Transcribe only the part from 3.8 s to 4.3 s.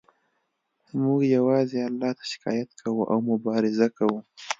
کوو